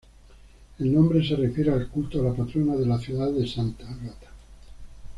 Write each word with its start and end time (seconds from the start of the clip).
El 0.79 0.91
nombre 0.95 1.23
se 1.23 1.35
refiere 1.35 1.71
al 1.71 1.87
culto 1.87 2.19
a 2.19 2.23
la 2.23 2.33
patrona 2.33 2.75
de 2.75 2.87
la 2.87 2.97
ciudad 2.97 3.29
de 3.31 3.47
Sant'Agata. 3.47 4.29